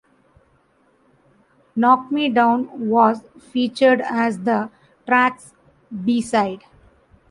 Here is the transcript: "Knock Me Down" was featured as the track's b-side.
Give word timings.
"Knock 1.75 2.09
Me 2.11 2.27
Down" 2.27 2.89
was 2.89 3.21
featured 3.39 4.01
as 4.01 4.39
the 4.41 4.71
track's 5.05 5.53
b-side. 6.03 6.63